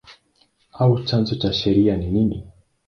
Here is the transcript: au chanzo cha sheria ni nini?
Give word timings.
au 0.79 0.97
chanzo 1.05 1.35
cha 1.35 1.53
sheria 1.53 1.97
ni 1.97 2.07
nini? 2.11 2.47